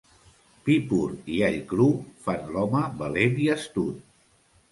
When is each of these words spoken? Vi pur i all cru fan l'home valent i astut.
Vi 0.67 0.75
pur 0.93 1.09
i 1.33 1.35
all 1.49 1.57
cru 1.73 1.87
fan 2.27 2.49
l'home 2.55 2.83
valent 3.03 3.39
i 3.45 3.53
astut. 3.57 4.03